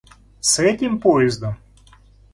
С 0.39 0.57
этим 0.57 0.99
поездом? 0.99 1.57